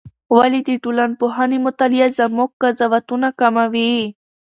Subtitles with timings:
[0.37, 3.95] ولې د ټولنپوهنې مطالعه زموږ قضاوتونه کموي؟